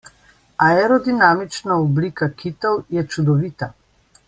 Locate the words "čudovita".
3.17-3.71